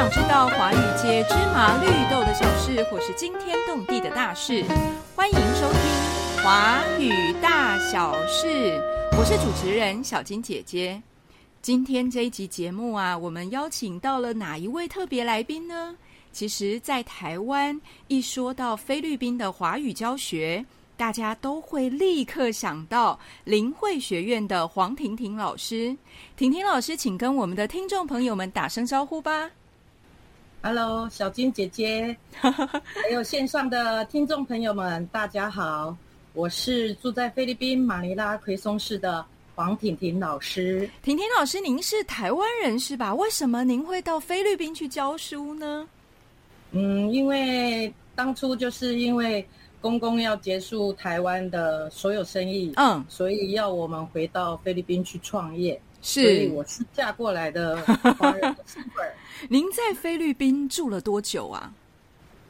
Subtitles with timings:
[0.00, 4.64] 想知道华语界芝麻绿豆的小事，或是惊天动地的大事，
[5.14, 5.80] 欢迎收听
[6.42, 8.46] 《华语大小事》。
[9.18, 11.02] 我是主持人小金姐姐。
[11.60, 15.94] 今天这一集节目啊，我们邀请到了哪一位特别来宾呢？
[16.32, 17.78] 其实，在台湾
[18.08, 20.64] 一说到菲律宾的华语教学，
[20.96, 25.94] 大家都会立刻想到林慧学院的黄婷婷老师。
[26.38, 29.50] 婷婷老师，请跟我们的听众朋友们打声招呼吧。
[30.62, 35.96] Hello，小金姐姐， 还有线上的听众朋友们，大家好，
[36.34, 39.24] 我是住在菲律宾马尼拉奎松市的
[39.54, 40.88] 黄婷婷老师。
[41.02, 43.14] 婷婷老师，您是台湾人是吧？
[43.14, 45.88] 为什么您会到菲律宾去教书呢？
[46.72, 49.42] 嗯，因为当初就是因为
[49.80, 57.76] 公公要结束台湾的所有生意，嗯，所以要我们回到菲律宾去创业，所以是我是嫁过来的
[58.18, 59.06] 华人的身份，
[59.48, 61.72] 您在菲律宾住了多久啊？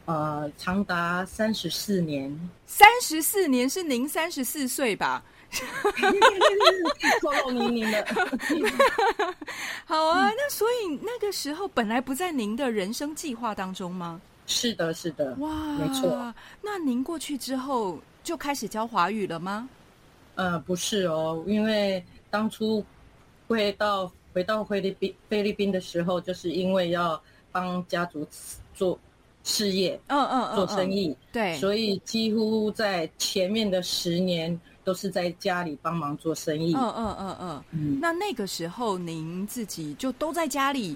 [0.05, 2.35] 呃，长达三十四年。
[2.65, 5.23] 三十四年，是您三十四岁吧？
[7.21, 8.05] 透露年龄了。
[9.85, 14.19] 好啊，那所以那个时候本来不在您的人生计划当中吗？
[14.47, 16.33] 是的，是的，哇，没错。
[16.61, 19.69] 那您过去之后就开始教华语了吗？
[20.35, 22.83] 呃，不是哦，因为当初
[23.51, 27.21] 会到回到菲律宾菲律宾的时候，就是因为要
[27.51, 28.25] 帮家族
[28.73, 28.97] 做
[29.43, 36.73] 事业、嗯嗯嗯，做生意，对，所以几乎在前面的十年都是在家里帮忙做生意。
[36.75, 37.63] 嗯嗯嗯嗯。
[37.71, 40.95] 嗯，那那个时候您自己就都在家里，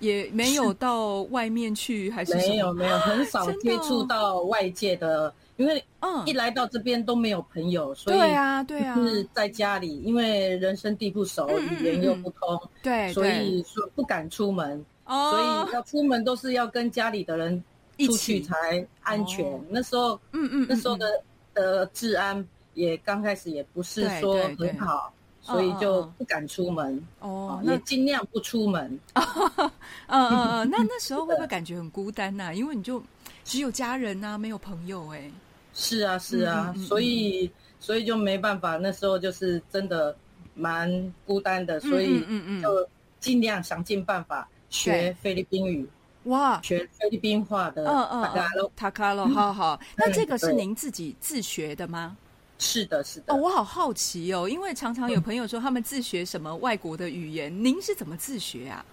[0.00, 14.82] 也没有到外面去，还是没有没有，很少接哦触到外界的，因为嗯一，来到这边都没有朋友，所以对啊对啊，是在家里，因为人生地不熟，语言又不通，所对所以说不敢出门。
[15.06, 17.64] 所哦以要出门都是要跟家里的人出
[17.96, 19.44] 一起去才安全。
[19.44, 21.06] 哦那时候，嗯嗯，嗯那时候的
[21.54, 28.98] 的治安也刚开始也不是对说很好，嗯所以就不敢出门，哦也尽量不出门。
[29.16, 32.52] 嗯嗯嗯，那 那时候会不会感觉很孤单呐？
[32.52, 33.02] 因为你就
[33.44, 35.30] 只有家人呐，没有朋友哎。
[35.78, 40.14] 是啊，是啊嗯嗯嗯，所以所以就没办法，那时候就是真的
[40.54, 42.88] 蛮孤单的，所以嗯嗯嗯，就
[43.20, 45.88] 尽量想尽办法学菲律宾语，
[46.24, 49.78] 哇，学菲律宾话的嗯嗯大家都塔卡喽，好好。
[49.96, 52.16] 那这个是您自己自学的吗？
[52.58, 53.36] 是的，是的哦，。
[53.36, 58.84] 我好好奇哦，因为常常有朋友说他们自学什么外国的语言，您是怎么自学啊？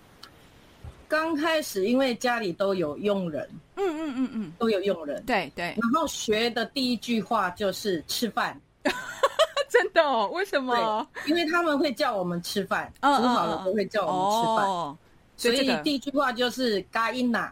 [1.07, 8.59] 刚开始因为家里都有佣人，嗯嗯嗯嗯，都有佣人，对对，然后学的第一句话就是吃饭，
[9.69, 10.29] 真的哦？
[10.33, 14.97] 为什对么？，因为他们会叫我们吃饭，煮好了嗯都会叫我们吃饭，哦，
[15.37, 17.51] 所以第一句话就是嘎音呐，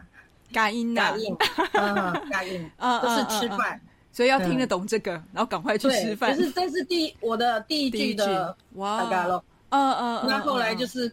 [0.52, 1.10] 嘎音呐。
[1.12, 1.36] 嘎，音，
[1.74, 1.94] 嗯，
[2.30, 3.80] 嘎音，嗯就是吃饭，
[4.12, 6.34] 所以要听得懂这个，然后赶快去，吃饭。
[6.34, 8.14] 可是这是第我的第一句句。
[8.16, 9.02] 的哇。
[9.02, 9.44] 大概咯。
[9.70, 11.12] 嗯嗯嗯，那后来就嗯是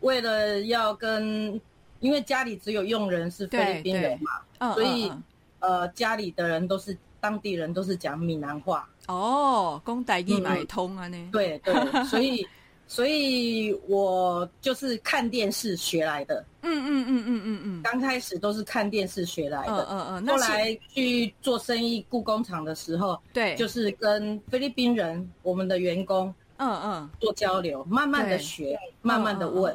[0.00, 1.58] 为了要跟，
[2.02, 5.10] 因为家里只有佣人是菲律宾人嘛，嗯所以
[5.60, 8.86] 呃，家里的人都是当地人，都是讲闽南话。
[9.06, 11.28] 哦，公台语嗯买通啊呢。
[11.32, 11.72] 对对，
[12.06, 12.46] 所以
[12.88, 17.82] 所以我就是看电视学来的，嗯嗯嗯嗯嗯嗯。
[17.82, 19.86] 刚开始都是看电视学来的。
[19.88, 28.42] 嗯嗯嗯，后来去做生意雇工厂的时候，对，就是跟菲律宾人我们的员工嗯嗯，做交流，慢慢的对。
[28.42, 29.74] 学，慢慢的问，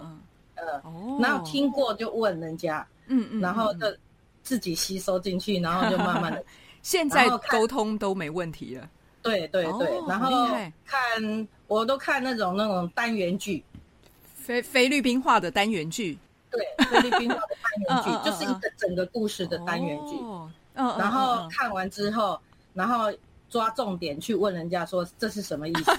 [1.21, 3.85] 然后听过就问人家，嗯嗯，嗯然后就
[4.43, 6.43] 自己吸收进去，然后就慢慢的，
[6.81, 8.89] 现在沟通都没问题了。
[9.21, 10.47] 对对对哦，然后
[10.85, 13.63] 看我都看那种那种单元剧，
[14.33, 16.17] 菲菲律宾话的单元剧，
[16.49, 20.15] 对，菲律宾话的单元剧， 就是一个整个故事的单元剧。
[20.17, 22.39] 哦然后看完之后，
[22.75, 23.11] 然后
[23.49, 25.91] 抓重点去问人家说这是什么意思？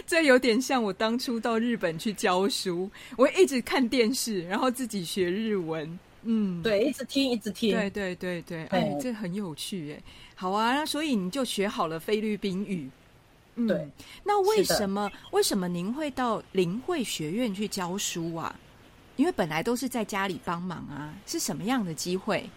[0.06, 5.98] 这有点像我当初到日本去教书，我一直看电视，然后自己学日文。
[6.22, 7.70] 嗯，对，一直听一直听。
[7.70, 10.02] 对对对对，哎，对这很有趣哎。
[10.34, 12.88] 好啊，那所以你就学好了菲律宾语。
[13.54, 13.88] 嗯对，
[14.24, 18.54] 那为什么为什么您会到林慧学院去教书啊？
[19.16, 22.48] 因为本来都是在家里帮忙啊，是什么样的机会？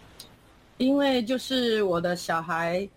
[0.78, 2.88] 因为就是我的小孩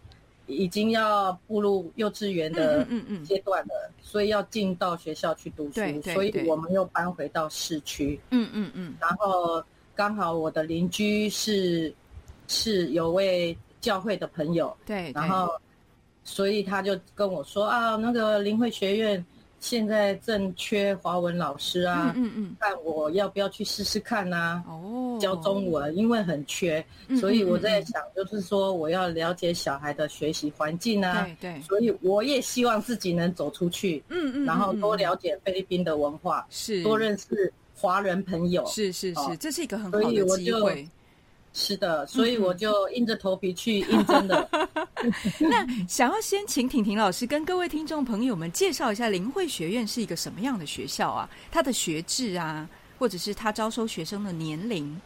[0.47, 3.25] 已经要步入幼稚园的嗯嗯嗯嗯。
[3.25, 8.21] 阶段了，所以要进到学校去读书所以我们又搬回到市区。
[8.31, 9.63] 嗯嗯嗯，然后
[9.95, 11.95] 刚好我的邻居是
[12.49, 15.13] 是有位教会的朋友，对，对。
[15.13, 15.51] 然后
[16.25, 19.25] 所以他就跟我说啊，那个灵慧学院
[19.65, 36.83] 现在正缺华文老师啊，嗯嗯看我要不要去试试看呐、嗯，哦，教中文，因为很缺，嗯所以我在想，就是说我要了解小孩的学习环境啊，对对，所以我也希望自己能走出去，嗯嗯，然后多了解菲律宾的文化，是。
[36.83, 38.67] 多认识华人朋友。
[38.67, 39.37] 是是是，哦。
[39.41, 40.87] 这是一个很好的机会。
[41.57, 44.49] 是的，所嗯以我就硬着头皮去应征的。
[45.39, 51.31] 那想要先请婷婷老师跟各位听众朋友们介绍一下林慧学院是一个什么样的学校啊？
[51.53, 52.69] 它的学制啊，
[52.99, 55.01] 或者是它招收学生的年龄？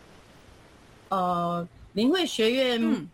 [1.11, 3.07] 呃，林慧学院嗯，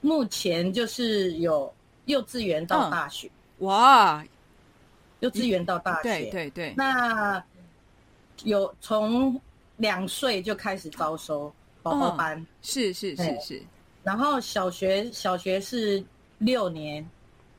[0.00, 1.72] 目前就是有
[2.04, 4.24] 幼稚园到嗯大学，哇，
[5.18, 6.02] 幼稚园到大学。
[6.02, 7.42] 对对对，那
[8.44, 9.40] 有从
[9.78, 13.62] 两岁就开始招收宝宝班，是是是是，
[14.02, 16.02] 然后小学小学是
[16.38, 17.06] 六年，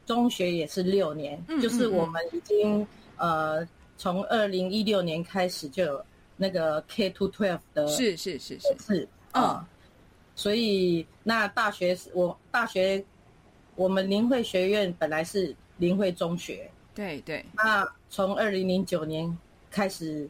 [0.05, 2.85] 中学也是六年，嗯就是我们已经
[3.17, 3.67] 呃
[3.97, 6.05] 从二零一六年开始就有
[6.37, 9.69] 那个 K to twelve 的是是是是，是嗯啊，
[10.35, 13.03] 所以那大学是我大学
[13.75, 19.37] 我们林慧学院本来是林慧中学，对对，那从二零零九年
[19.71, 20.29] 开始，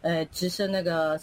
[0.00, 1.18] 呃，直升那个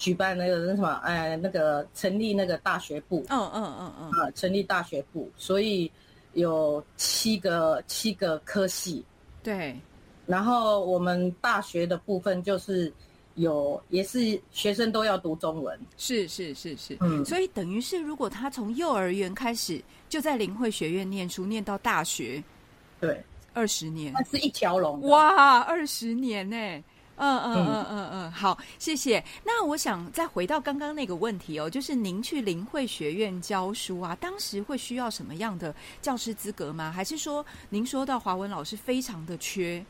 [0.00, 3.22] 举办那个那什么，呃，那个成立那个大学部。
[3.28, 5.92] 嗯嗯嗯嗯，啊、成立大学部，所以
[6.32, 9.04] 有七个七个科系，
[9.42, 9.78] 对，
[10.26, 12.90] 然后我们大学的部分就是
[13.34, 17.22] 有也是学生都要读中文，是是是是，嗯。
[17.26, 22.42] 所以等于是，如果他从幼儿园开始就在林慧学院念书，念到大学
[22.98, 25.02] 对，二十年，那是一条龙。
[25.02, 26.84] 哇，二十年呢、嗯
[27.20, 29.22] 嗯嗯嗯嗯嗯，好，谢谢。
[29.44, 36.90] 那我想再回到刚刚那个问题哦，就是您去林慧学院教书啊，当时会需要什么样的教师资格吗？
[36.90, 39.84] 还是说您说到华文老师非常的缺？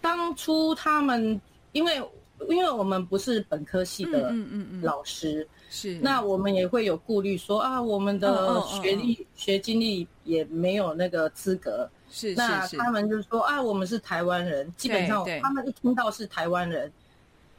[0.00, 1.40] 当初他们
[1.70, 2.02] 因为
[2.48, 11.88] 因为我们不是本科系的嗯嗯嗯，老师，是那我们也会有顾虑说啊，我们嗯的嗯嗯学历、学经历也没有那个资格。
[12.12, 16.92] 是那他们就说啊，我们是台湾人，基本上他们一听到是台湾人，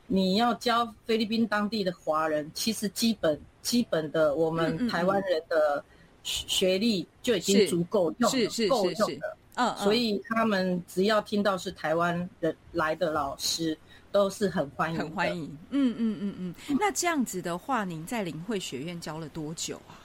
[0.05, 5.83] 你要教菲律宾当地的华人，其实基本基本的我们嗯台湾人的
[6.21, 9.37] 学学历就已经足够用了，是是够是是用的。
[9.55, 13.75] 嗯，嗯所以他们只要听到是台湾人来的老师，
[14.11, 15.35] 都是很欢迎，很欢。
[15.35, 15.45] 迎。
[15.71, 19.97] 嗯嗯嗯嗯，那这样子的话，您在林慧学院教了多久啊？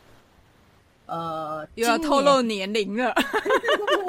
[1.09, 3.15] 呃，又要透露年龄了。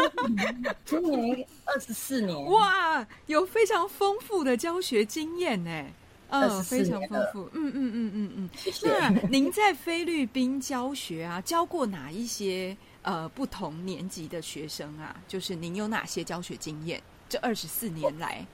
[0.86, 5.86] 今年二十四年，哇，有非常丰富的教学经验呢。
[6.30, 7.50] 嗯，24非常丰富。
[7.54, 8.50] 嗯嗯嗯嗯嗯。
[8.56, 8.88] 谢谢。
[8.88, 15.16] 那您在菲律宾教学啊，教过哪一些呃不同年级的学生啊？
[15.28, 17.02] 就是您有哪些教学经验？
[17.30, 18.46] 这二十四年来，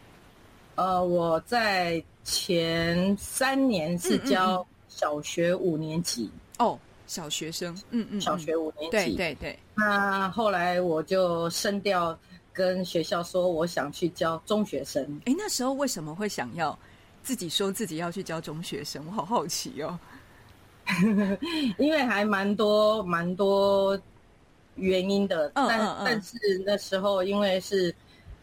[0.76, 6.78] 呃，我在前三年是教小学五年级，哦，
[7.08, 8.90] 小学生，嗯嗯，嗯小学五年级。
[8.92, 12.18] 对对对，那后来我就升调，
[12.54, 15.04] 跟学校说我想去教中学生。
[15.26, 16.78] 哎，那时候为什么会想要
[17.24, 19.06] 自己说自己要去教中学生？
[19.08, 20.00] 我好好奇哦。
[21.80, 24.00] 因为还蛮多蛮多
[24.76, 27.94] 原因的，但嗯嗯嗯但是那时候因为是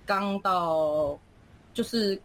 [0.04, 1.16] 刚到，
[1.72, 2.20] 就是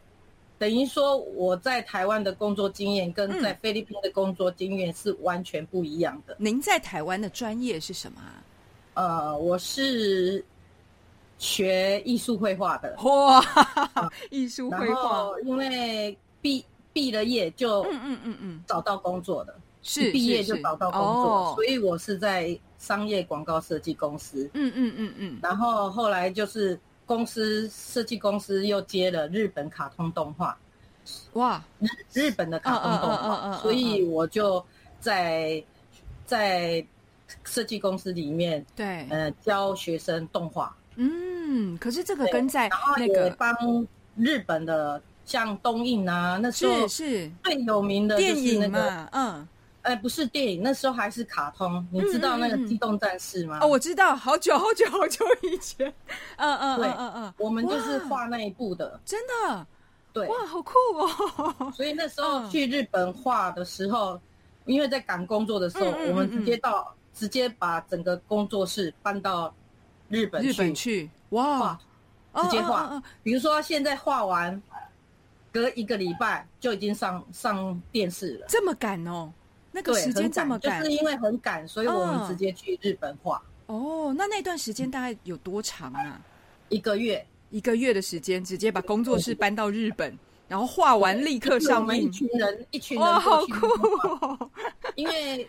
[0.60, 3.42] 等于说我在台湾的工作经验跟嗯。
[3.42, 6.36] 在菲律宾的工作经验是完全不一样的。
[6.40, 8.20] 您在台湾的专业是什么？
[8.20, 8.44] 啊？
[8.96, 10.44] 呃，我是
[11.38, 13.40] 学艺术绘画的，哇，
[14.32, 21.54] 艺术绘画，后因为毕毕了业就嗯嗯嗯嗯，找到工作的，是毕业就找到工作，哦。
[21.56, 24.50] 所以我是在商业广告设计公司。
[24.56, 30.56] 嗯嗯嗯嗯，然后后来就是公司设计公司又接了日本卡通动画，
[31.34, 34.64] 哇，日日本的卡通动画，所以我就
[35.00, 35.64] 在
[36.26, 36.86] 在
[37.46, 43.56] 设计公司里面对，呃教学生动画，嗯，可是这个跟在那个帮
[44.16, 47.32] 日本的像东映啊，那时候是是。
[47.44, 49.48] 最有名的就电影嘛，嗯，
[49.88, 53.60] 呃，不是电影，那时候还是卡通，你知道那个机动战士吗？
[53.62, 55.88] 哦，我知道，好久好久好久以前，
[56.36, 57.24] 嗯嗯对嗯嗯。
[57.28, 59.18] 嗯，我们就是哇画那一部的，真
[59.48, 59.66] 的，
[60.12, 60.28] 对。
[60.28, 62.50] 哇，好酷哦， 所以那时候嗯。
[62.50, 64.20] 去日本画的时候，
[64.66, 69.56] 因为在赶工作的时候，我们直接到直接把整个工作室搬到
[70.10, 71.80] 日本去，日本去，哇，
[72.36, 74.62] 直接画比如说现在画完，
[75.50, 78.48] 隔一个礼拜就已经上上电视了。
[78.50, 79.32] 这么赶哦，
[79.78, 86.20] 那个，时间这么赶就是因为很赶，所以我们嗯直接去日本画哦，那那段时间大概有多长啊？
[86.70, 87.24] 一个月。
[87.50, 90.18] 一个月的时间，直接把工作室搬到日本，
[90.50, 92.04] 然后画完立刻上映。
[92.04, 94.50] 一群人，一群人哇，好酷！
[94.96, 95.48] 因为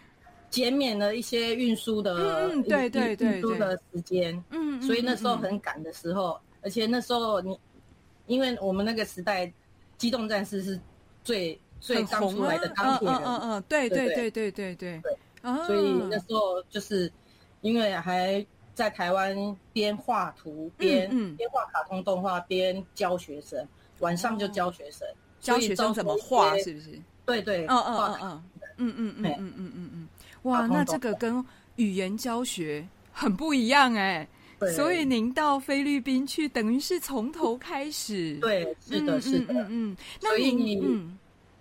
[0.49, 2.15] 减免了一些运输的，
[2.53, 7.59] 嗯，对对对，运输的时间，嗯，所以那时候很赶的时候，而且那时候你，
[8.27, 9.53] 因为我们那个时代，
[9.97, 10.79] 机动战士是
[11.25, 15.01] 最最刚出来的钢铁人，嗯嗯，对对对对对对，
[15.67, 17.11] 所以那时候就是
[17.61, 18.45] 因为还
[18.75, 23.67] 在台湾边画图边边画卡通动画边教学生，
[24.01, 25.07] 晚上就教学生，
[25.41, 26.99] 教学生怎么画，是不是？
[27.27, 28.43] 对对，嗯嗯嗯嗯
[28.79, 30.09] 嗯嗯嗯嗯嗯嗯嗯。
[30.43, 31.45] 哇，那这个跟
[31.77, 34.27] 语言教学很不一样哎，
[34.75, 38.37] 所以您到菲律宾去，等于是从头开始。
[38.37, 39.97] 对，是的，是的，嗯。
[40.23, 41.19] 那您，嗯，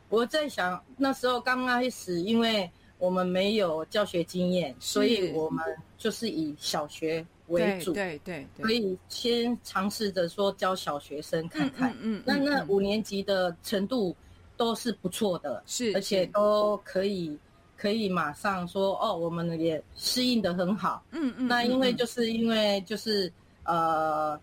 [0.09, 5.63] 我在想那时候刚开始，因为我们没有教学经验，所以我们
[5.97, 11.95] 就是以小学为主，对对，可以先尝试着说教小学生看看。
[12.01, 14.15] 嗯，那那五年级的程度
[14.55, 17.37] 都是不错的，是，而且都可以。
[17.79, 21.03] 可以马上说哦，我们也适应的很好。
[21.11, 21.47] 嗯嗯。
[21.47, 23.31] 那因为就是因为就是
[23.65, 24.35] 呃，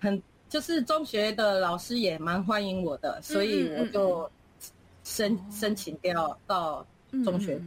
[0.00, 4.30] 很就是中学的老师也蛮欢迎我的，所以我就
[5.12, 6.86] 申申请掉到
[7.24, 7.60] 中学。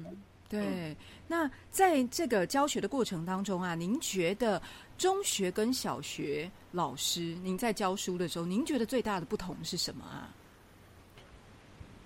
[0.49, 0.95] 对。
[1.27, 4.61] 那在这个教学的过程当中啊，您觉得
[4.97, 10.29] 中学跟小学老师，您在教书的时候，您觉得最大的不同是什么啊？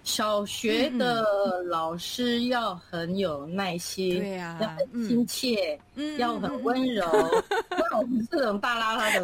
[0.05, 5.79] 小学的老师要很有耐心，对呀，要很亲切，
[6.17, 7.05] 要很温柔。
[7.69, 9.21] 那我们这种大拉拉的，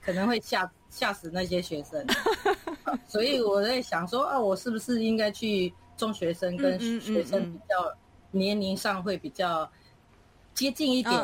[0.00, 2.04] 可能会吓吓死那些学生。
[3.08, 7.96] 所以我在想说，啊，我是不是应该去中学生跟学生比较
[8.32, 9.70] 年龄上会比较
[10.52, 11.14] 接近一点？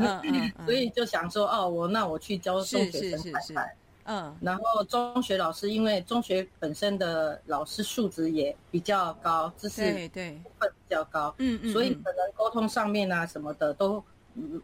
[0.66, 3.72] 所以就想说，哦，我那我去教中学生看看。
[4.06, 14.04] 嗯，然后中学老师，因为中学本身的老师素质也比较高，知识对部分比较高，嗯嗯，所以可能沟通上面啊什么的都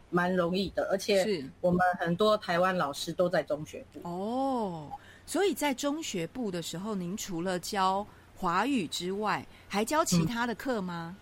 [0.09, 3.99] 蛮容易的，而且我们很多台湾老师都在中学部。
[4.07, 4.91] 哦，
[5.25, 11.15] 所以在中学部的时候，您除了教华语之外，还教其他的课吗？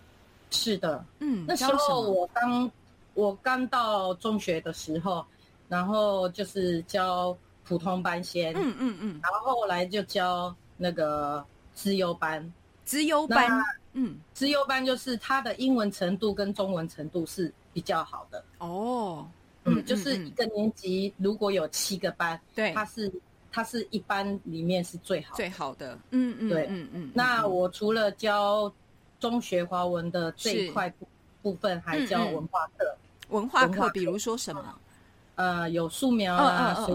[0.50, 2.70] 是的，嗯，那时候我刚
[3.14, 5.24] 我刚到中学的时候，
[5.68, 7.36] 然后就是教。
[7.62, 12.52] 普通班先，嗯嗯嗯，然后后来就教那个资优班，
[12.84, 13.48] 资优班，
[13.92, 18.44] 嗯，资优班就是他的英文程度跟中文程度是比较好的。
[18.58, 19.26] 哦，
[19.64, 23.12] 嗯，就是一个年级如果有七个班，对，它是
[23.52, 28.72] 它是一班里面是最好最好的，嗯嗯，对，嗯嗯，那我除了教
[29.18, 31.08] 中学华文的这一块部
[31.42, 32.96] 部分，还教文化课，
[33.28, 34.74] 文化课，比如说什么？
[35.36, 36.94] 呃，有素描啊，水。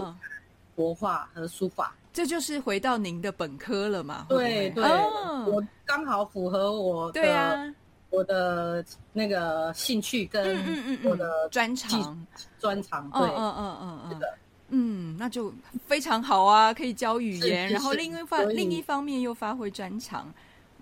[0.76, 4.26] 国画和书法，这就是回到您的本科了嘛？
[4.28, 7.72] 对对，我刚好符合我的
[8.10, 10.56] 我的那个兴趣跟
[11.04, 12.26] 我的专长。
[12.58, 13.10] 专长。
[13.10, 14.38] 对，嗯嗯嗯嗯，是的，
[14.70, 15.52] 嗯，那就
[15.86, 20.32] 非常好啊，可以教语言，然后另一方另一方面又发挥专长。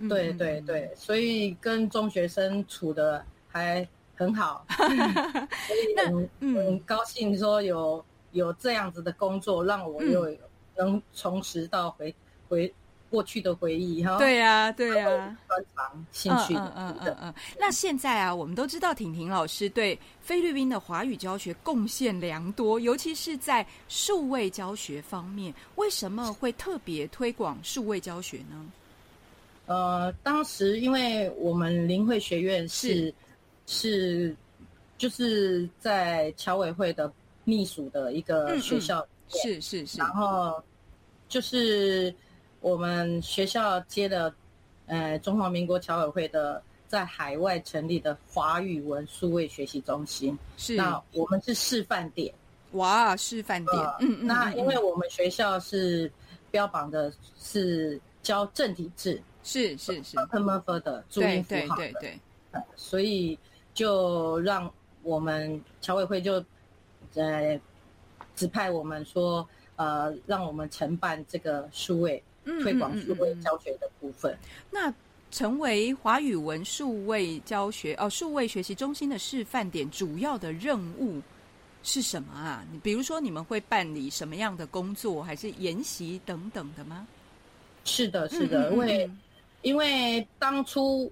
[0.09, 8.05] 对对对，所以跟中学生处的还很好， 所以很很高兴说有。
[8.35, 10.27] 有这样子的工作，让我又
[10.77, 12.13] 能重拾到回
[12.49, 12.75] 回
[13.15, 14.19] 过去的回忆哈。
[14.19, 16.55] 对呀，对呀，专长兴趣。
[16.57, 17.35] 嗯嗯嗯嗯。
[17.57, 25.55] 那现在啊，我们都知道婷婷老师对菲律宾的华语教学贡献良多，尤其是在数位教学方面。
[25.77, 28.67] 为什么会特别推广数位教学呢？
[29.67, 33.15] 呃，当时因为我们林慧学院是
[33.67, 34.35] 是
[34.99, 37.13] 就是在侨委会的。
[37.47, 40.65] 秘属的一个学校，是是是，然后
[41.29, 42.11] 就是
[42.65, 44.35] 我们学校接了，
[44.87, 50.75] 呃，中华民国侨委会的在海外成立的华语文数位学习中心，是。
[50.75, 52.35] 那我们是示范点，
[52.73, 56.11] 哇，示范点，嗯嗯，那因为我们学校是
[56.51, 62.19] 标榜的是教正体字，是是是，permanent 的注音符号对对
[62.51, 63.39] 对，所以
[63.75, 66.43] 就让我们侨委会就。
[67.13, 67.61] 在
[68.35, 74.37] 指派我们说，呃，让我们承办这个数位推广数位教学的部分。
[74.71, 74.93] 那
[75.31, 81.21] 成为华语文数位教学哦，数位学习中心的示范点，主要的任务
[81.83, 82.65] 是什么啊？
[82.71, 87.07] 你比如说，你们会办理什么样的工作，还是研习等等的吗？
[87.85, 89.11] 是的，是的，因为
[89.63, 91.11] 因为当初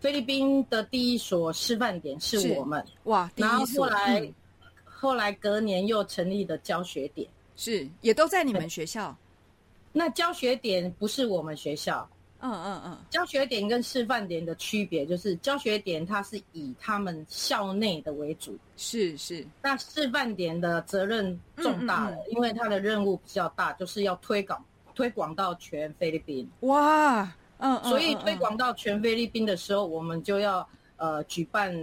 [0.00, 4.30] 菲律宾的第一所示范点是我们哇，然后后来。
[5.02, 9.16] 后来隔年又成立的教学点，是也都在你们学校。
[9.92, 12.08] 那教学点不是我们学校，
[12.40, 22.22] 嗯嗯嗯，教学点跟示范点的区别就是，教学点它是以他们校内的为主，是是，那示范点的责任重大了，嗯。
[22.30, 26.48] 因为它的任务比较大，就是要推广推广到全菲律宾。
[26.60, 27.22] 哇，
[27.58, 30.66] 嗯嗯，所以嗯推广到全菲律宾的时候，我们就要
[30.96, 31.74] 呃举办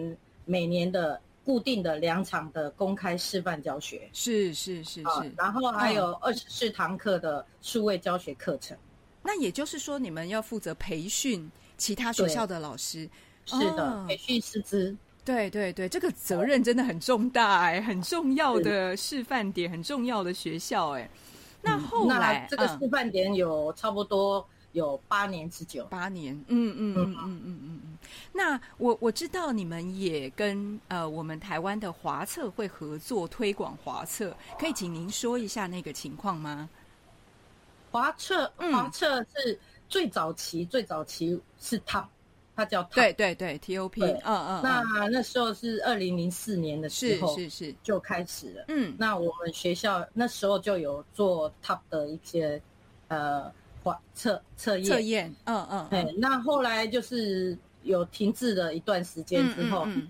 [0.45, 8.77] 每年的固定的两场的公开示范教学是是是啊是，，然后还有二十四堂课的数位教学课程。
[9.23, 13.09] 那也就是说，你们要负责培训其他学校的老师。
[13.45, 14.93] 是的，哦培训师资。
[15.23, 21.09] 对对对，这个责任真的很重大哎，很重要的示范点，很重要的学校哎。
[21.61, 24.45] 那后来那这个嗯示范点有差不多
[24.77, 25.85] 有八年之久。
[25.85, 27.97] 八年，嗯嗯嗯嗯嗯嗯嗯。
[28.31, 36.69] 那我我知道你们也跟呃我们台湾的华策会合作推广华策，可以请您说一下那个情况吗？
[37.91, 42.05] 华策，嗯华策是最早期，最早期是 Top，
[42.55, 42.95] 它叫 Top。
[42.95, 48.65] 对对对，TOP，嗯嗯，那嗯那时候是二零零四年的时是候是是，就开始了。
[48.67, 52.61] 嗯那我们学校那时候就有做 Top 的一些
[53.07, 53.51] 呃
[53.87, 54.85] 华测测验。
[54.85, 60.07] 测验，嗯嗯，哎，那后来就是有停滞了一段时间之后，嗯嗯嗯。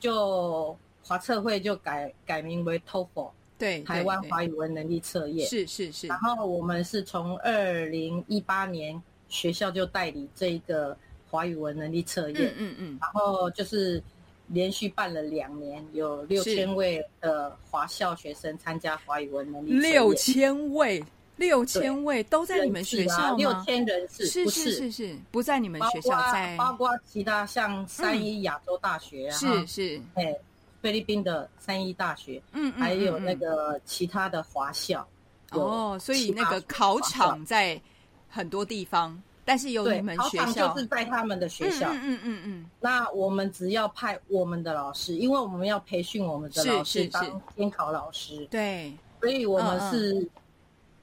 [0.00, 5.48] 就华测会就改改名为 TOEFL 对，台湾对华语文能力测验。
[5.48, 6.06] 是是是。
[6.06, 10.96] 然，后我们是从二零一八年学校就代理这一个
[11.28, 12.74] 华语文能力测验，嗯嗯。
[12.78, 14.00] 嗯，然后就是
[14.46, 21.04] 连续办了两年，有六千位的华校学生参加华语文能力六千位，
[21.38, 23.64] 六千位都在你们学校啊六吗？
[23.64, 30.36] 千人次是不是是是，不在你们学校，在包括包括其他像三一亚洲大学啊，是是，哎
[30.82, 35.06] 菲律宾的三一大学，嗯嗯，还有那个其他的华校。
[35.52, 37.80] 哦，所以那个考场在
[38.28, 41.88] 很多地方，但是有你们学校就是在他们的学校。
[41.92, 50.28] 嗯嗯嗯嗯那我们只要派我们的老师，因为我们要培训我们的老师当监考老师嗯，，对，所以我嗯们是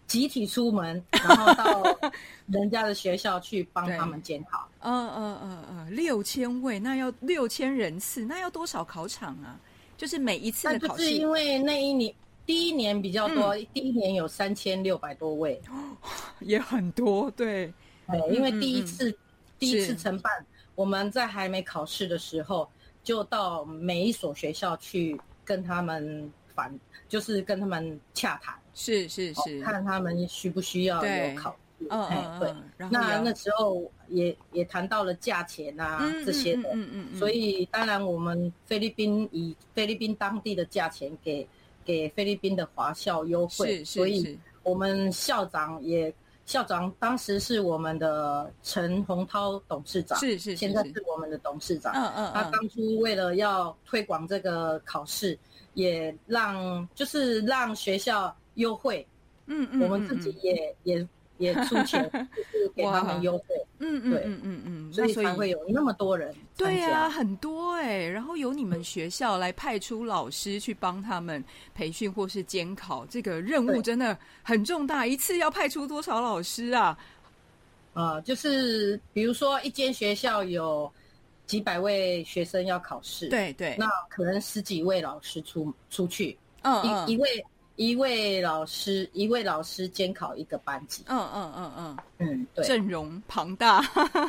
[0.07, 1.99] 集体出门，然后到
[2.47, 4.67] 人家的学校去帮他们监考。
[4.79, 9.59] 嗯嗯嗯嗯，六千位，那要六千人次，那要多少考场啊？
[9.97, 11.03] 就是每一次的考试。
[11.03, 12.13] 就是因为那一年
[12.45, 15.59] 第一年比较多，第一年有三千六百多位，
[16.41, 17.73] 也很多，对，
[18.07, 19.17] 对，因为第一次
[19.57, 22.69] 第一次承办，我们在还没考试的时候，
[23.03, 26.71] 就到每一所学校去跟他们反，
[27.09, 31.57] 就是跟他们洽谈，是是哦是，看他们需不需要有考试。
[31.89, 32.55] 嗯哎对。
[32.89, 41.45] 那那时候也也谈到了价钱啊、嗯这些的，嗯嗯嗯，所以当然我们菲律宾以菲律宾当地的价钱给
[41.83, 46.11] 给菲律宾的华校优惠，是所以我们校长也
[46.45, 51.93] 校长当时是我们的陈洪涛董事长，是是是现在是是我们的董事长。
[51.93, 55.37] 嗯嗯嗯，他当初为了要推广这个考试，
[55.73, 59.05] 也让就是让学校优惠，
[59.45, 62.03] 嗯嗯，我们自己也也也出钱，
[62.35, 63.45] 就是给他们优惠，
[63.79, 75.05] 嗯嗯嗯嗯嗯，所以才会有那么多人参对啊，很多哎、然后由你们学校来派出老师去帮他们培训或是监考，这个任务真的很重大。
[75.05, 76.97] 一次要派出多少老师啊？
[77.93, 80.91] 啊，就是比如说一间学校有
[81.45, 87.07] 几百位学生要考试，，对对，那可能十几位老师出出去，嗯嗯。
[87.09, 93.81] 一一位一位老师一位老师监考一个班级，嗯嗯嗯嗯，嗯，对，阵容庞大，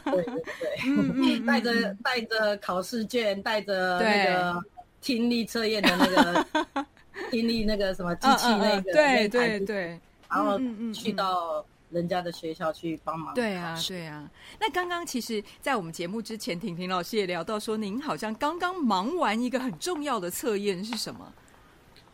[0.05, 4.63] 对对对， 带着带着考试卷，带着那个
[5.01, 6.87] 听力测验的那个
[7.31, 10.59] 听力那个什么机器那个，嗯对对对，然后
[10.93, 13.33] 去到人家的学校去帮忙。
[13.33, 14.29] 对啊，对啊。
[14.59, 21.33] 那刚刚其实，在我们节目之前，婷婷老师也聊到说，您好像刚刚忙完一个很重要的测验是什么？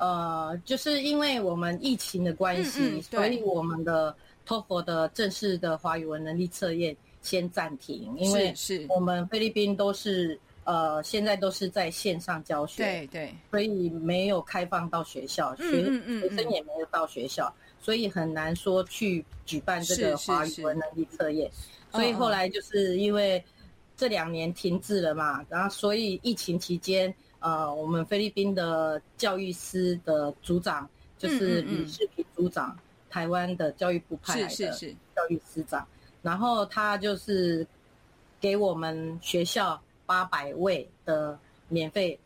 [0.03, 4.13] 呃，就是因为我们疫情的关系，嗯嗯所以我们的
[4.45, 8.53] TOEFL 的正式的华语文能力测验先暂停，因为
[8.89, 21.49] 我们菲律宾都是呃现在都是在线上教学，对对，所以没有开放到学校，嗯学学生也没有到学校，所以很难说去举办这个华语文能力测验。
[21.93, 23.41] 所以后来就是因为
[23.97, 32.79] 这两年停滞了嘛，然后所以疫情期间，呃，我们菲律宾的教育司的组长就是吕世平组长，
[33.11, 35.87] 台湾的教育部派来的教育司长，
[36.23, 37.67] 然后他就是
[38.41, 42.19] 给我们学校八百位的免费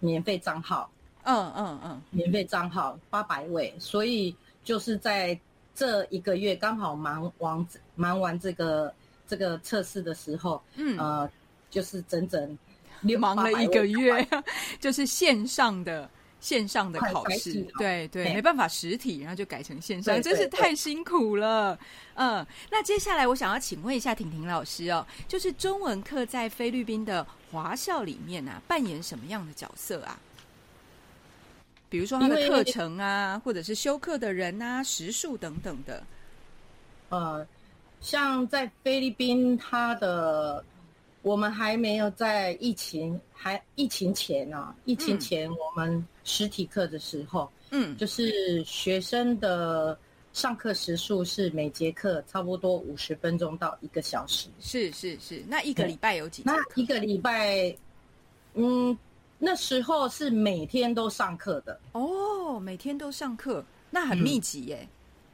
[0.00, 0.90] 免费账号。
[1.24, 4.34] 嗯嗯嗯，免费账号八百位，所以
[4.64, 5.38] 就是在
[5.74, 8.92] 这一个月刚好忙完忙完这个
[9.26, 10.98] 这个测试的时候，嗯。
[10.98, 11.30] 呃，
[11.70, 12.58] 就是整整
[13.18, 14.26] 忙了一个月，
[14.80, 16.08] 就是线上的
[16.40, 21.78] 线上的考试对对，没办法实体，然后就改成线上，真是太辛苦了。
[22.14, 30.18] 嗯，那接下来我想要请问一下婷婷老师哦，就是中文课在菲律宾的华校里面啊，扮演什么样的角色啊？
[31.90, 36.04] 比如说他的课程啊，或者是修课的人啊、时数等等的。
[37.08, 37.46] 呃，
[38.00, 40.62] 像在菲律宾，他的
[41.28, 49.96] 我们还没有在疫情还疫情前啊，疫情前我们实体课的时候，嗯，就是学生的
[50.32, 54.48] 上课时数是每节课差不多五十分钟到一个小时。
[54.58, 55.44] 是是是。
[55.46, 56.86] 那一个礼拜有几节那一？
[56.86, 57.76] 个礼拜，
[58.54, 58.96] 嗯，
[59.38, 64.88] 那时候是每天都上课的，哦，每天都上课，那很密集耶。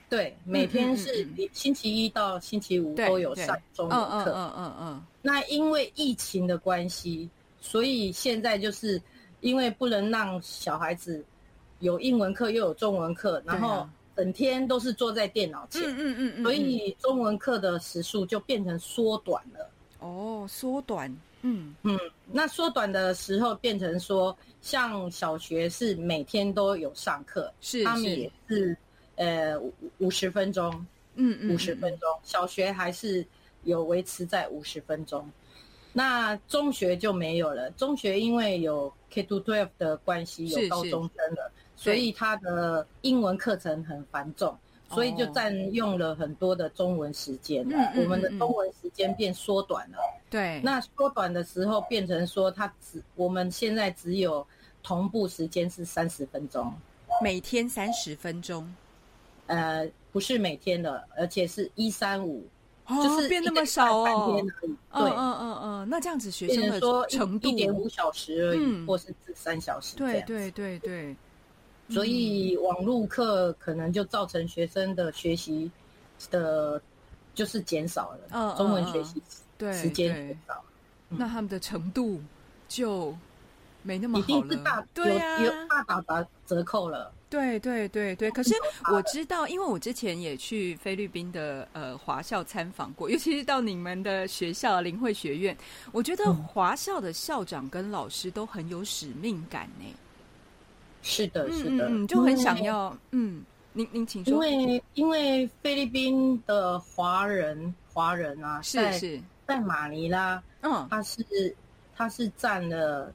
[0.08, 4.32] 对，每天是星期一到星期五都有上中嗯文课。
[4.32, 5.02] 嗯嗯嗯嗯。
[5.22, 7.28] 那因为疫情的关系，
[7.60, 9.00] 所以现在就是
[9.40, 11.24] 因为不能让小孩子
[11.80, 19.70] 有英文课又有中文课，然后整天都是坐在电脑前，嗯嗯嗯嗯，所以中文课的时数就变成缩短了。
[19.98, 21.10] 哦，缩短，
[21.42, 21.98] 嗯嗯，
[22.30, 28.76] 那缩短的时候变成说，像小学是每天都有上课，是他们也是，是
[29.16, 33.24] 呃五五十分钟，嗯嗯五十分钟，小学还是
[33.62, 35.28] 有维持在五十分钟。
[35.92, 44.58] 那中学就没有了，中学因为有 K to twelve 的关系，有高中生了，所以他的英文课程很繁重，
[44.90, 47.76] 所以就占用了很多的中文时间了。
[47.76, 49.98] 嗯嗯我们的中文时间变缩短了。
[50.28, 54.44] 对，那缩短的时候变成说，它只我们现在只有
[54.82, 56.74] 同步时间是三十分钟，
[57.22, 58.74] 每天三十分钟，
[59.46, 62.46] 呃，不是每天的，而且是一三五，
[62.86, 64.04] 哦就是变那么少哦。
[64.04, 64.46] 半天，
[64.90, 65.04] 而已。
[65.04, 67.48] 对，嗯嗯嗯嗯，那这样子学生的程度。
[67.48, 68.86] 一，点五小时而已，嗯。
[68.86, 70.26] 或是至三小时这样。
[70.26, 71.16] 对对对对，
[71.90, 75.70] 所以网络课可能就造成学生的学习
[76.30, 76.80] 的，
[77.34, 79.22] 就是减少了，嗯嗯中文学习
[79.58, 80.64] 对时间对减少了。
[81.08, 82.20] 那他们的程度
[82.66, 83.14] 就
[83.82, 87.12] 没那么一好定是大了，对呀、有有大打打折扣了。
[87.34, 88.54] 对对对对，可是
[88.92, 95.56] 我知道，因为我之前也去菲律宾的呃华校参访过，尤其是到你们的学校林慧学院，
[95.90, 99.84] 我觉得华校的校长跟老师都很有使命感呢。
[101.02, 103.42] 是的，是嗯的，嗯嗯，就很想要嗯，
[103.72, 104.46] 您您请说。
[104.46, 110.86] 因，为因为菲律宾的华人华人啊，在是是，在马尼拉，嗯。
[110.88, 111.56] 他是
[111.96, 113.12] 他是占了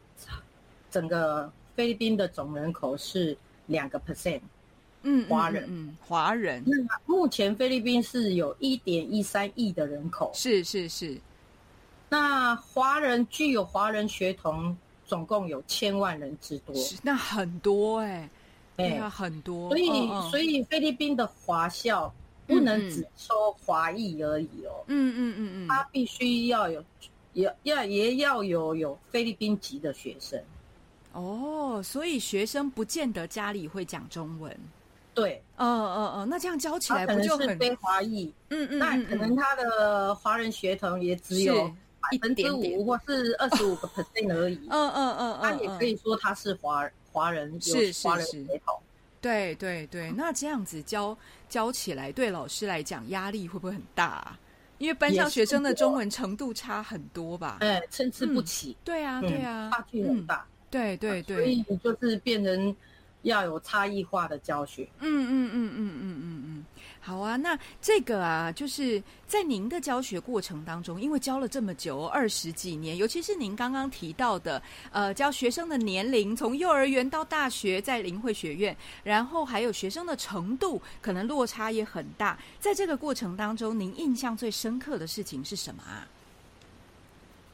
[0.91, 3.37] 整个菲律宾的总人口是
[3.69, 4.41] 两个 percent。
[5.03, 5.63] 嗯，嗯华人。
[5.63, 6.61] 嗯，嗯华人。
[6.65, 11.17] 那目前菲律宾是有一点一三亿的人口，是是是，
[12.09, 18.29] 那华人具有华人血统总共有千万人之多，是那很多哎，
[18.75, 22.13] 对哎啊，很多，所以嗯所以菲律宾的华校
[22.45, 25.67] 不能只收华裔而已哦，嗯嗯嗯嗯。
[25.69, 26.83] 他必须要有
[27.31, 30.37] 也要也要有有菲律宾籍的学生，
[31.13, 34.55] 哦，所以学生不见得家里会讲中文。
[35.13, 48.79] 对，嗯嗯嗯，那这样教起来不就很非华裔，嗯嗯那可能他的华人血统也只有是百分之五或是二十五个 percent 而已，嗯嗯嗯他嗯，嗯也可以说他是华华人，有是是华人是血统。
[49.19, 51.17] 对对对，那这样子教
[51.49, 54.39] 教起来，对老师来讲压力会不会很大、啊？
[54.77, 57.57] 因为班上学生的中文程度差很多吧？
[57.59, 62.75] 哎，参差不齐，对啊，嗯对啊，差距很大，对对对所以你就是变成
[63.23, 64.87] 要有差异化的教学。
[64.99, 66.65] 嗯嗯嗯嗯嗯嗯嗯，
[67.01, 67.35] 好啊。
[67.35, 82.39] 那这个啊，就是在您的教学过程当中，因为教了这么久，二十几年，尤其是您刚刚提到的，呃，教学生的年龄从幼儿园到大学，在林慧学院，然后还有学生的程度，可能落差也很大。
[82.59, 86.07] 在这个过程当中，您印象最深刻的事情是什么啊？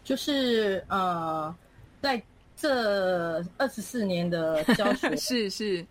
[0.03, 1.55] 就是呃，
[1.99, 2.21] 在
[2.65, 5.85] 这二十四年的教学， 是是，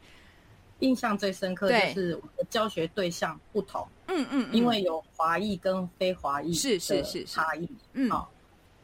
[0.81, 1.95] 印象最深刻对。
[1.95, 4.55] 就是我的教学对象不同，嗯嗯，嗯。
[4.55, 7.25] 因为有华裔跟非华裔是是是是。
[7.27, 7.69] 差异。
[7.93, 8.11] 嗯。
[8.11, 8.29] 好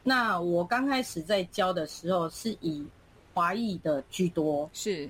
[0.03, 2.83] 那我刚开始在教的时候是以
[3.33, 5.09] 华裔的居多，是。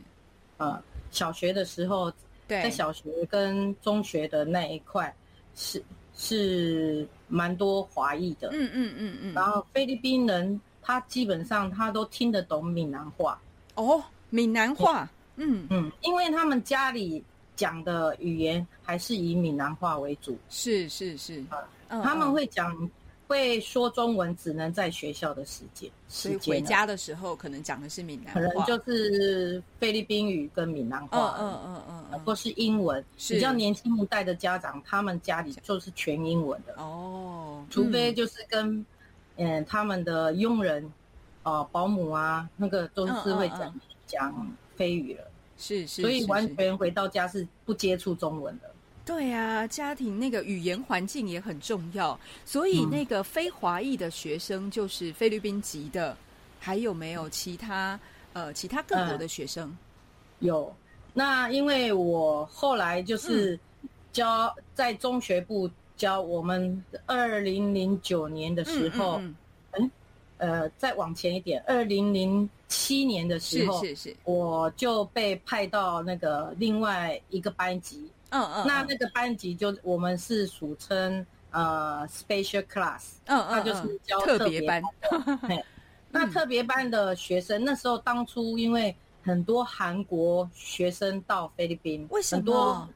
[0.58, 2.12] 呃，小学的时候
[2.48, 2.64] 对。
[2.64, 5.14] 在小学跟中学的那一块
[5.56, 5.82] 是
[6.16, 13.40] 是蛮多华裔的，嗯嗯嗯嗯，然后菲律宾人他基本上他都听得懂闽南话，
[13.76, 15.68] 哦，闽南话，嗯。
[15.70, 17.24] 嗯，因为他们家里
[17.56, 21.44] 讲的语言还是以闽南话为主，是是是，
[21.90, 22.90] 嗯他们嗯会讲
[23.28, 26.58] 会说中文，只能在学校的时间所以时间啊。
[26.58, 33.04] 回家的时候可能讲的是闽南可能，就是菲律宾语跟闽南嗯话，嗯嗯嗯嗯，或是英文。
[33.30, 38.86] 比较年轻一代的家长，他们家里就是全英文的，哦，除非嗯就是跟
[39.42, 40.92] 嗯他们的佣人
[41.44, 43.74] 呃、保姆啊，那个都是会讲
[44.06, 45.24] 讲菲语了，
[45.58, 48.70] 是是，所以完全回到家是不接触中文的。
[49.04, 52.90] 对啊，家庭那个语言环境也很重要，所以嗯。
[52.92, 56.16] 那个非华裔的学生就是菲律宾籍的，
[56.60, 58.00] 还有没有其他
[58.34, 59.76] 呃其他各国的学生？
[60.40, 60.72] 有，
[61.12, 63.60] 那因为我后来就是
[64.14, 65.68] 教在中学部
[66.02, 69.36] 教，我们二零零九年的时候，嗯
[69.74, 69.92] 嗯
[70.38, 78.10] 呃，再往前一点，二零零七年的嗯时候，是是是，我就被派到那个另外一个班级。
[78.32, 78.66] 嗯嗯，嗯。
[78.66, 84.82] 那那个班级就我们是俗称呃 special class，嗯嗯，那就是嗯教特别班，
[85.48, 85.64] 嘿。
[86.10, 92.42] 那特别班的学生，那时候当初因为很多韩国学生到菲律宾，为什么？
[92.42, 92.90] 很多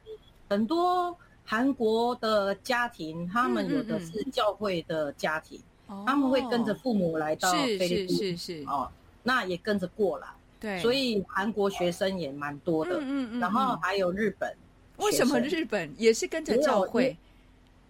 [0.48, 6.04] 很多韩国的家庭，他们有的嗯是教会的家庭，哦。
[6.06, 8.90] 他们会跟着父母来到菲律是宾，是是，哦，
[9.22, 10.26] 那也跟着过来，
[10.60, 14.54] 对，所以韩国学生也蛮多的，嗯嗯嗯，然后嗯还有日本，
[14.96, 17.16] 为什么日本也是跟着教会？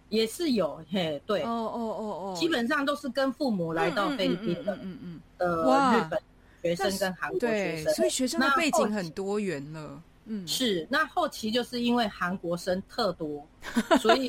[0.09, 6.21] 也是有，嘿，对，哦哦哦哦，基本上都是跟父母来到菲律宾的嗯嗯嗯，呃日本
[6.61, 13.47] 学生跟韩国学对，生，所以学生的那背景很多元了，嗯，是，那后期就是因为韩国生特多，
[14.01, 14.27] 所以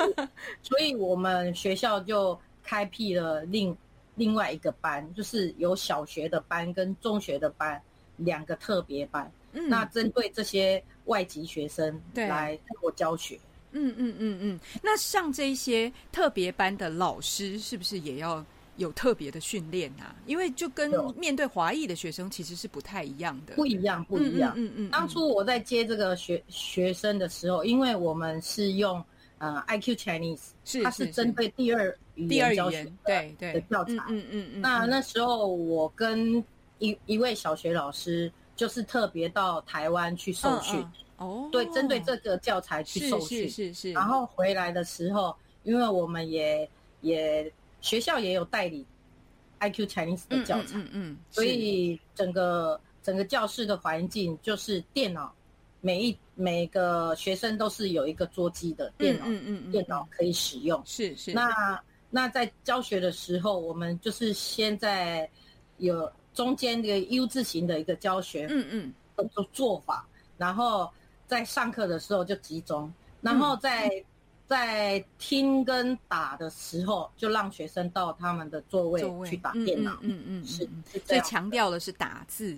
[0.62, 3.76] 所以我们学校就开辟了另
[4.14, 7.80] 另外一个班，就是有小学的班跟中学的班
[8.16, 9.30] 两个特别班。
[9.52, 9.68] 嗯。
[9.68, 12.26] 那针对这些外籍学生对。
[12.28, 13.38] 来做教学，
[13.72, 18.44] 嗯嗯嗯嗯，那像这一些特别班的老师是不是也要
[18.78, 20.16] 有特别的训练啊？
[20.26, 24.52] 因为就跟面对华裔的学生其实是不太一样的，不一样，不一样。
[24.56, 29.04] 嗯嗯嗯，嗯当初我在接这个学学生的时候，因为我们是用
[29.38, 33.52] 呃 IQ Chinese，是它是针对第二语第二语言教对对。
[33.52, 33.92] 的教材。
[33.92, 34.90] 嗯嗯嗯嗯，那嗯。
[34.90, 36.42] 那时候我跟
[36.78, 40.84] 一一位小学老师，就是特别到台湾去受训，
[41.16, 43.50] 哦，对，针对这个教材去是受训。
[43.50, 46.68] 是是是，然后回来的时候，因为我们也
[47.00, 48.84] 也学校也有代理
[49.60, 55.34] IQ Chinese 的嗯教材，嗯所以整个整个教室的环境就是电脑，
[55.80, 60.80] 每一每个学生都是有一个桌机的电脑，嗯嗯嗯，电脑可以使用。
[60.84, 61.32] 是是。
[61.32, 65.28] 那那在教学的时候，我们就是先在
[65.78, 68.94] 有中间的 U 字形的一个教学嗯嗯。
[69.16, 70.88] 的做做法，然后
[71.26, 73.90] 在上课的时候就集中，然后在、
[74.48, 79.98] 在听跟打的时候，就让学生到他们的座位去打嗯电脑。
[80.00, 82.56] 嗯嗯嗯，是嗯是这样所以强调的是打字，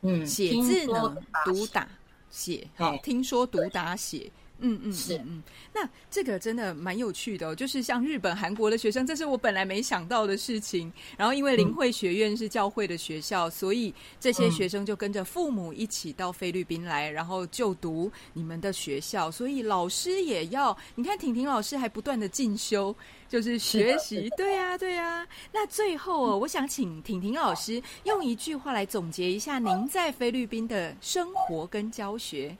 [0.00, 1.88] 嗯，写字呢读打
[2.30, 4.30] 写，好，听说读打写。
[4.60, 5.42] 嗯嗯是嗯嗯，
[5.72, 10.92] 那这个真的蛮有趣的哦，就是像日本、韩国的学生，这是我本来没想到的事情。
[11.16, 19.30] 然后因为灵慧学院是教会的学校，所以这些嗯学生就跟着父母一起到菲律宾来，然后就读你们的学校。
[19.30, 22.94] 所以老师也要，你看婷婷老师还不断的进修，
[23.28, 24.28] 就是学习。
[24.36, 32.56] 对呀、对呀、那最后哦，我想请婷婷老师用一句话来总结一下您在菲律宾的生活跟教学。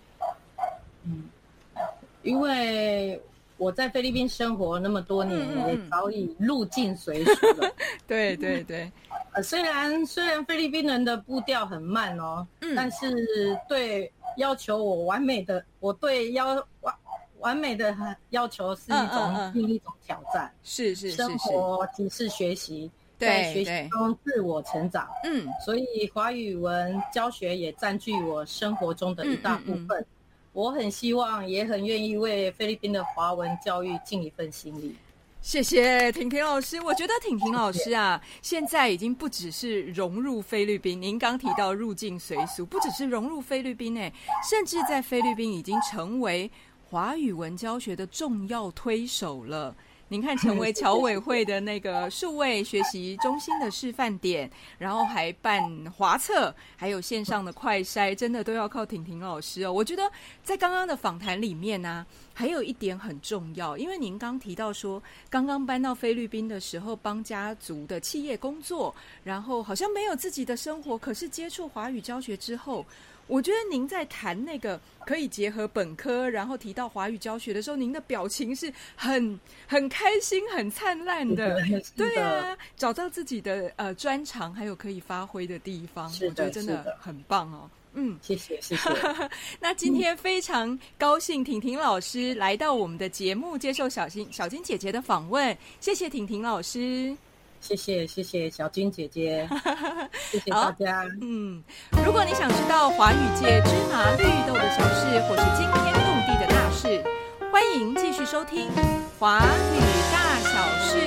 [2.23, 3.21] 因为
[3.57, 7.71] 我在菲律宾生活那么多年，也早已入境随俗了。
[8.07, 8.91] 对 对对，
[9.33, 16.95] 呃，虽然虽然菲律宾人的步调很慢哦，嗯但是对要求我完美的，我对要完
[17.41, 17.95] 完美的
[18.31, 20.51] 要求是一种嗯另一种挑战。
[20.63, 25.09] 是是是生，活即是学习，在学习中自我成长。
[25.25, 30.07] 嗯所以华语文教学也占据我生活中的一大部嗯分。
[30.53, 34.97] 我很希望，也很愿意为菲律宾的华文教育尽一份心力。
[35.41, 36.81] 谢谢婷婷老师。
[36.83, 44.13] 我觉得婷婷老师啊，现在已经不只是融入菲律宾，您刚提到入境随俗，不只是融入菲律宾哎，
[44.49, 46.51] 甚至在菲律宾已经成为
[46.91, 49.75] 华语文教学的重要推手了。
[50.13, 55.63] 您看，成为侨委会的那个数位学习中心的示范点，然后还办
[55.97, 59.73] 华测，还有线上的快筛，真的都要靠婷婷老师哦。
[59.73, 60.11] 我觉得
[60.43, 68.93] 在刚刚的访谈里面呢、还有一点很重要，因为您刚提到说，刚刚搬到菲律宾的时候，帮家族的企业工作，
[69.23, 72.85] 然后好像没有自己的生活，可是接触华语教学之后，
[73.31, 79.39] 我觉得您在谈那个可以结合本科，然后提到华语教学的时候，您的表情是很
[79.69, 81.63] 很开心、很灿烂 的。
[81.97, 87.71] 对啊，找到自己的呃专长，还有可以发挥的地方，我觉得真的很棒哦。
[87.95, 88.91] 嗯，谢谢谢谢。
[89.59, 95.57] 那今天非常高兴，婷婷老师来到我们的节目，接受小金小金姐姐的访问。
[95.81, 97.17] 谢谢婷婷老师。
[97.61, 99.49] 谢谢谢谢小金姐姐，
[100.33, 101.07] 谢谢大家。
[101.21, 101.63] 嗯，
[102.05, 107.05] 如果你想知道华语界芝麻绿豆的小事，或是惊天动地的大事，
[107.53, 108.69] 欢迎继续收听
[109.19, 109.79] 《华语
[110.13, 110.51] 大小
[110.89, 110.99] 事》。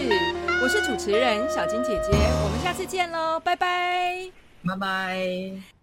[0.62, 4.32] 我是主持人小金姐姐，我们下次见喽，拜拜，
[4.66, 5.83] 拜拜。